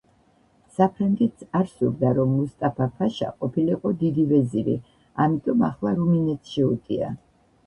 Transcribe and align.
საფრანგეთს 0.75 1.47
არ 1.59 1.67
სურდა, 1.73 2.13
რომ 2.19 2.31
მუსტაფა-ფაშა 2.37 3.29
ყოფილიყო 3.43 3.93
დიდი 4.01 4.25
ვეზირი, 4.33 4.75
ამიტომ 5.27 5.63
ახლა 5.69 5.95
რუმინეთს 6.01 6.57
შეუტია. 6.57 7.13